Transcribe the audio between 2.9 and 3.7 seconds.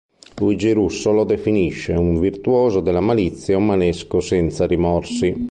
malizia e un